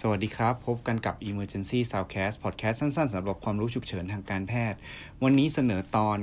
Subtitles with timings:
[0.00, 4.78] สวัสดีครับ พบกันกับ Emergency Soundcast Podcast สั้นๆสำหรับความรู้ฉุกเฉินทางการแพทย์
[5.22, 6.18] วันนี้เสนอตอน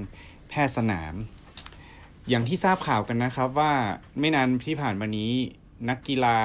[0.50, 1.14] แพทย์สนาม
[2.30, 3.74] อย่างที่ทราบข่าวกันนะครับว่า
[4.20, 5.32] ไม่นานที่ผ่านมานี้
[5.90, 6.38] นักกีฬา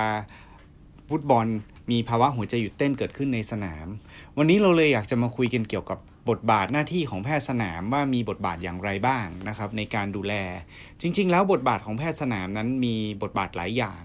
[1.08, 1.46] ฟุตบอล
[1.90, 3.86] มีภาวะหัวใจหยุดเต้นเกิดขึ้นในสนาม
[4.38, 5.98] วันนี้เราเลยอยากจะมาคุยกันเกี่ยวกับ
[6.30, 10.34] บทบาทหน้าที่ของแพทย์สนามว่ามีบทบาทอย่างไรบ้างนะครับ ในการดูแล
[11.00, 14.02] จริง ๆ แล้วบทบาทของแพทย์สนามนั้นมีบทบาทหลายอย่าง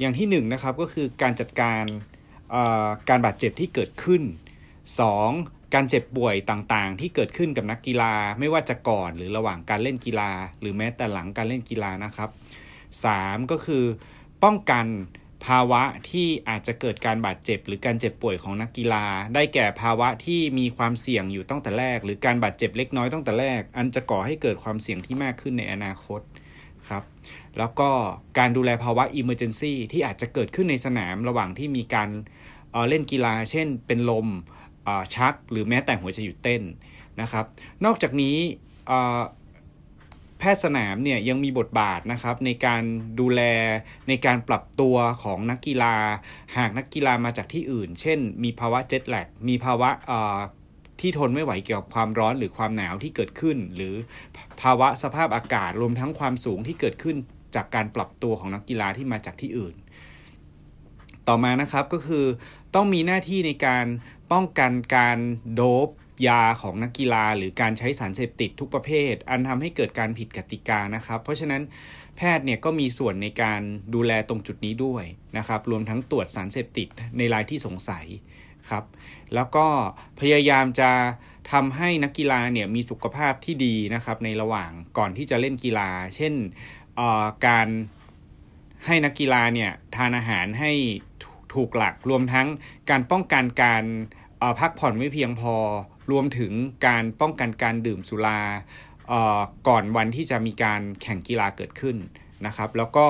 [0.00, 1.84] อย่างที่1นนะครับก็คือการจัดการ
[3.08, 4.22] การบาดเจ็บที่เกิดขึ้น
[4.98, 5.74] 2.
[5.74, 12.30] การเจ็บป่วยต่างๆ ที่เกิดขึ้นกับนักกีฬาไม่ว่าจะก่อนหรือระหว่างการเล่นกีฬา หรือแม้แต่หลังการเล่นกีฬานะครับ
[12.90, 13.50] 3.
[13.50, 13.84] ก็คือ
[14.44, 14.86] ป้องกัน
[15.46, 19.04] ภาวะที่อาจจะเกิดการบาดเจ็บ หรือการเจ็บป่วยของนักกีฬา
[19.34, 26.20] ได้แก่ภาวะที่มีความเสี่ยงอยู่ตั้งแต่แรก หรือการบาดเจ็บเล็กน้อยตั้งแต่แรก อันจะก่อให้เกิดความเสี่ยงที่มากขึ้นในอนาคต
[26.88, 27.02] ครับ
[27.58, 27.90] แล้วก็
[28.38, 32.08] การดูแลภาวะ emergency ที่อาจจะเกิดขึ้นในสนามระหว่างที่มีการ
[32.72, 34.28] เเล่นกีฬา เช่น เป็นลม
[35.14, 36.62] ชัก หรือแม้แต่หัวใจหยุดเต้น
[37.20, 37.44] นะครับ
[37.84, 38.36] นอกจากนี้
[40.38, 42.82] แพทย์สนามเนี่ยยังมีบทบาทนะครับในการ
[43.20, 43.40] ดูแล
[44.08, 45.94] ในการปรับตัวของนักกีฬา
[46.56, 49.90] หากนักกีฬามาจากที่อื่น เช่น มีภาวะเจ็ตแลกมีภาวะ
[51.00, 53.94] ที่ทนไม่ไหวเกี่ยวกับความร้อนหรือความหนาวที่เกิดขึ้น หรือ
[54.62, 57.16] ภาวะสภาพอากาศรวมทั้งความสูงที่เกิดขึ้น
[57.54, 59.74] จากการปรับตัวของนักกีฬาที่มาจากที่อื่น
[61.28, 62.26] ต่อมานะครับก็คือ
[62.74, 63.86] ต้องมีหน้าที่ในการ
[64.32, 65.18] ป้องกันการ
[65.54, 65.88] โดบ
[66.28, 71.62] ยาของนักกีฬา หรือการใช้สารเสพติดทุกประเภท อันทำให้เกิดการผิดกติกานะครับ เพราะฉะนั้น
[72.16, 73.60] แพทย์เนี่ยก็มีส่วนในการ
[73.94, 75.04] ดูแลตรงจุดนี้ด้วย
[75.38, 76.88] นะครับ รวมทั้งตรวจสารเสพติด
[77.18, 78.06] ในรายที่สงสัย
[78.70, 78.84] ครับ
[79.34, 79.66] แล้วก็
[80.20, 80.90] พยายามจะ
[81.52, 86.34] ทำให้นักกีฬาเนี่ยมีสุขภาพที่ดีนะครับในระหว่างก่อนที่จะเล่นกีฬา เช่น
[87.46, 87.68] การ
[88.86, 90.72] ให้นักกีฬาเนี่ยทานอาหารให้
[91.54, 92.48] ถูกหลักรวมทั้ง
[92.90, 93.84] การป้องกันการ
[94.60, 95.54] พักผ่อนไม่เพียงพอ
[96.10, 96.52] รวมถึง
[96.86, 98.40] การป้องกันการดื่มสุรา
[99.68, 101.96] ก่อนวันที่จะมีการแข่งกีฬาเกิดขึ้น
[102.46, 103.06] นะครับ แล้วก็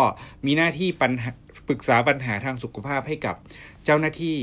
[0.46, 1.30] มีหน้าที่ปัญหา
[1.68, 3.36] ปรึกษาปัญหาทางสุขภาพให้กับ
[3.84, 4.38] เจ้าหน้าที่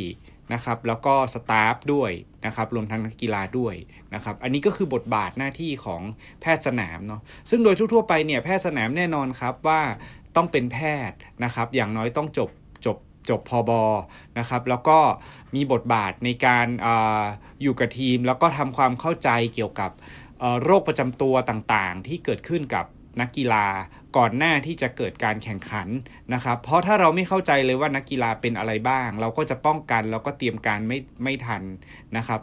[0.53, 2.11] นะครับแล้วก็สตาฟด้วย
[2.45, 3.75] นะครับรวมทั้งนักกีฬาด้วย
[4.13, 6.01] นะครับอันนี้ก็คือบทบาทหน้าที่ของ
[6.41, 9.81] แพทย์สนามเนาะซึ่งโดยทั่วๆไปเนี่ยแพทย์สนามแน่นอนครับว่า
[10.35, 10.79] ต้องเป็นแพ
[11.09, 12.49] ทย์นะครับอย่างน้อยต้องจบ
[12.85, 12.97] จบ
[13.29, 13.83] จบพอบอ
[14.39, 14.99] นะครับแล้วก็
[15.55, 16.87] มีบทบาทในการอ
[17.61, 19.91] อยู่กับทีม แล้วก็ทำความเข้าใจเกี่ยวกับ
[20.63, 22.85] โรคประจำตัวต่างๆ ที่เกิดขึ้นกับ
[23.21, 23.65] นักกีฬา
[24.17, 25.87] ก่อนหน้าที่จะเกิดการแข่งขัน
[26.33, 31.63] นะครับ เพราะถ้าเราไม่เข้าใจเลยว่านักกีฬาเป็นอะไรบ้าง เราก็จะป้องกันแล้วก็เตรียมการไม่ไม่ทัน
[32.17, 32.39] นะครับ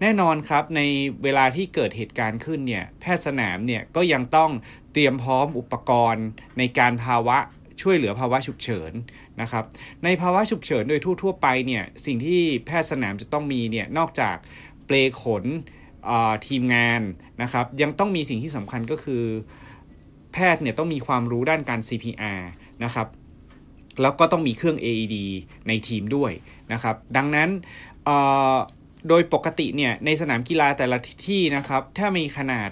[0.00, 0.80] แน่นอนครับใน
[1.22, 4.50] เวลาที่เกิดเหตุการณ์ขึ้นเนี่ยแพทย์สนามเนี่ยก็ยังต้อง
[4.92, 6.26] เตรียมพร้อมอุปกรณ์
[6.58, 7.38] ในการภาวะ
[7.82, 8.92] ช่วยเหลือภาวะฉุกเฉิน
[9.40, 9.64] นะครับ
[10.04, 14.36] ในภาวะฉุกเฉินโดยทั่ว ๆ ไปเนี่ยสิ่งที่แพทย์สนามจะต้องมีเนี่ยนอกจาก
[14.86, 15.44] เปลขน
[16.46, 17.02] ทีมงาน
[17.42, 19.24] นะครับ ยังต้องมีสิ่งที่สำคัญก็คือ
[20.32, 22.40] แพทย์เนี่ยต้องมีความรู้ด้านการ CPR
[22.84, 23.08] นะครับ
[24.02, 25.16] แล้วก็ต้องมีเครื่อง AED
[25.68, 26.32] ในทีมด้วย
[26.72, 27.48] นะครับ ดังนั้น
[29.08, 32.70] โดยปกติเนี่ยในสนามกีฬาแต่ละที่นะครับ ถ้ามีขนาด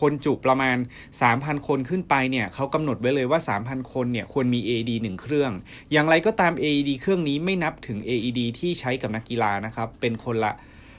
[0.00, 0.76] คนจุประมาณ
[1.22, 5.52] 3,000 คนขึ้นไปเนี่ยเขากำหนดไว้เลยว่า 3,000 คนเนี่ยควรมี AED 1 เครื่อง
[5.92, 10.52] อย่างไรก็ตาม AED เครื่องนี้ไม่นับถึง AED ที่ใช้กับนักกีฬานะครับ เป็นคนละ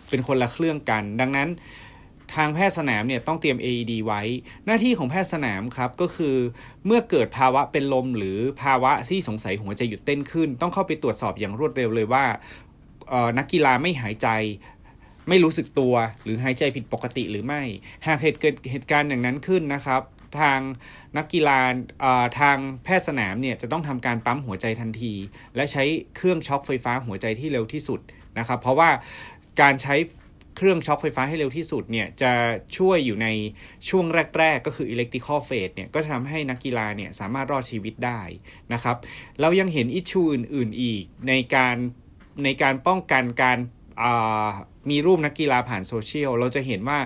[0.09, 1.49] เป็นคนละเครื่องกัน ดังนั้น
[2.35, 4.21] ทางแพทย์สนามเนี่ยต้องเตรียม AED ไว้
[4.65, 6.35] หน้าที่ของแพทย์สนามครับก็คือ
[6.85, 12.25] เมื่อเกิดภาวะเป็นลม หรือภาวะที่สงสัยหัวใจหยุดเต้นขึ้น ต้องเข้าไปตรวจสอบอย่างรวดเร็วเลยว่า
[13.37, 14.27] นักกีฬาไม่หายใจ
[15.29, 17.61] ไม่รู้สึกตัวหรือหายใจผิดปกติหรือไม่
[18.07, 20.01] หากเหตุเกิดเหตุการณ์อย่างนั้นขึ้นนะครับ
[20.39, 20.59] ทาง
[21.17, 21.59] นักกีฬา
[22.39, 25.13] ทางแพทย์สนามเนี่ยจะต้องทำการปั๊มหัวใจทันที
[25.55, 25.83] และใช้
[26.15, 27.99] เครื่องช็อคไฟฟ้าหัวใจที่เร็วที่สุด
[28.39, 28.89] นะครับ เพราะว่า
[29.61, 29.95] การใช้
[30.55, 32.31] เครื่องช็อคไฟฟ้าให้เร็วที่สุดเนี่ยจะ
[32.77, 33.27] ช่วยอยู่ใน
[33.89, 34.05] ช่วง
[34.37, 38.21] แรก ๆ ก็คือ electrical phase เนี่ยก็จะทำให้นักกีฬาเนี่ยสามารถรอดชีวิตได้
[38.73, 38.97] นะครับ
[39.41, 41.75] เรายังเห็น issue อื่น ๆอีกในการ
[42.43, 43.57] ในการป้องกันการ
[44.89, 46.99] มีรูปนักกีฬาผ่านโซเชียลเราจะเห็นว่า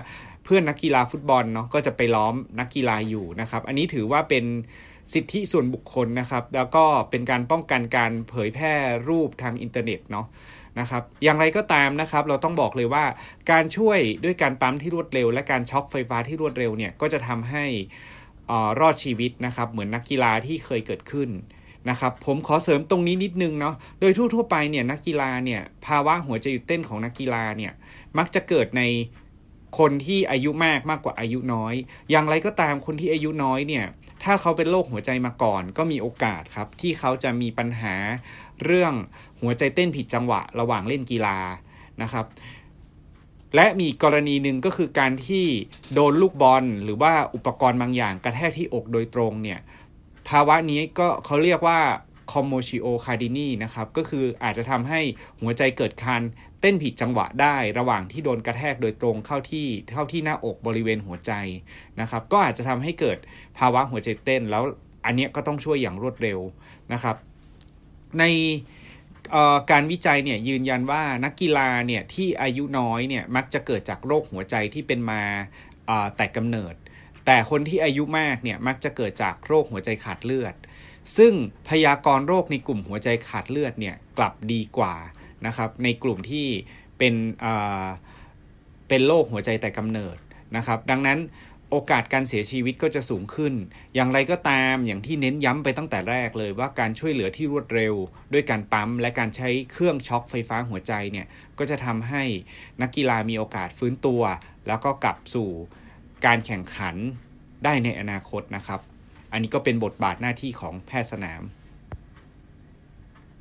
[0.44, 4.44] เพื่อนนักกีฬาฟุตบอลเนาะก็จะไปล้อมนักกีฬาอยู่นะครับ อันนี้ถือว่าเป็น
[5.12, 8.74] สิทธิส่วนบุคคลนะครับ แล้วก็เป็นการป้องกันการเผยแพร่
[9.08, 10.26] รูปทางอินเทอร์เน็ตเนาะ
[10.80, 13.04] นะครับอย่างไรก็ตามนะครับ เราต้องบอกเลยว่า
[13.50, 17.64] การช่วยด้วยการปั๊มที่รวดเร็ว และการช็อคไฟฟ้าที่รวดเร็วเนี่ยก็จะทำให้
[18.80, 21.28] รอดชีวิตนะครับ เหมือนนักกีฬาที่เคยเกิดขึ้น
[21.90, 27.72] นะครับผมขอเสริมตรงนี้นิดนึงเนาะโดยทั่วๆไปเนี่ยนักกีฬาเนี่ยภาวะหัวใจหยุดเต้นของนักกีฬาเนี่ย
[28.18, 28.82] มักจะเกิดใน
[29.78, 31.74] คนที่อายุมากมากกว่าอายุน้อย
[32.10, 33.84] อย่างไรก็ตามคนที่อายุน้อยเนี่ย
[34.24, 37.94] ถ้าเขาเป็นโรคหัวใจมาก่อน ก็มีโอกาสครับ ที่เขาจะมีปัญหา
[38.64, 38.92] เรื่อง
[39.40, 41.38] หัวใจเต้นผิดจังหวะระหว่างเล่นกีฬา
[42.02, 42.26] นะครับ
[43.54, 45.44] และมีกรณีหนึ่งก็คือการที่
[45.94, 49.60] โดนลูกบอล หรือว่าอุปกรณ์บางอย่างกระแทกที่อกโดยตรงเนี่ย
[50.28, 51.80] ภาวะนี้ก็เขาเรียกว่า
[52.32, 55.00] commotio cordis นี่นะครับก็คืออาจจะทำให้
[55.40, 56.22] หัวใจเกิดการ
[56.60, 61.32] เต้นผิดจังหวะได้ ระหว่างที่โดนกระแทกโดยตรงเข้าที่เข้าที่หน้าอกบริเวณหัวใจ
[62.00, 63.18] นะครับก็อาจจะทำให้เกิด
[63.58, 64.64] ภาวะหัวใจเต้น แล้ว
[65.06, 66.38] อันนี้ก็ต้องช่วยอย่างรวดเร็ว
[66.92, 67.16] นะครับ
[68.18, 68.24] ใน
[69.70, 75.22] การวิจัยเนี่ยยืนยันว่านักกีฬาเนี่ยที่อายุน้อยเนี่ยมักจะเกิดจากโรคหัวใจที่เป็นมา
[76.16, 76.74] แต่กำเนิด
[77.26, 80.54] แต่คนที่อายุมากเนี่ยมักจะเกิดจากโรคหัวใจขาดเลือด
[81.16, 81.32] ซึ่ง
[81.68, 84.94] พยากรณ์โรคในกลุ่มหัวใจขาดเลือดเนี่ยกลับดีกว่า
[85.46, 86.46] นะครับในกลุ่มที่
[86.98, 87.14] เป็น
[88.88, 90.16] เป็นโรคหัวใจแต่กำเนิด
[90.56, 91.20] นะครับ ดังนั้น
[91.70, 93.54] โอกาสการเสียชีวิตก็จะสูงขึ้น
[93.94, 97.94] อย่างไรก็ตามอย่างที่เน้นย้ำไปตั้งแต่แรกเลยว่าการช่วยเหลือที่รวดเร็ว
[98.32, 101.26] ด้วยการปั๊มและการใช้เครื่องช็อคไฟฟ้าหัวใจเนี่ย
[101.58, 102.22] ก็จะทำให้
[102.82, 104.22] นักกีฬามีโอกาสฟื้นตัว
[104.66, 105.50] แล้วก็กลับสู่
[106.26, 106.96] การแข่งขัน
[107.64, 108.80] ได้ในอนาคตนะครับ
[109.32, 111.42] อันนี้ก็เป็นบทบาทหน้าที่ของแพทย์สนาม